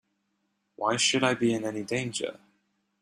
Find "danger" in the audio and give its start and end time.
1.83-2.39